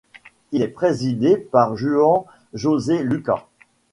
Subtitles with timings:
[0.51, 2.23] Il est présidé par Juan
[2.55, 3.45] José Lucas.